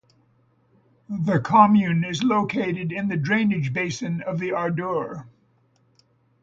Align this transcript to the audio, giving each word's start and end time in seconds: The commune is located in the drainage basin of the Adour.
The 1.09 1.39
commune 1.39 2.03
is 2.03 2.23
located 2.23 2.91
in 2.91 3.07
the 3.07 3.17
drainage 3.17 3.71
basin 3.71 4.21
of 4.23 4.39
the 4.39 4.49
Adour. 4.49 5.27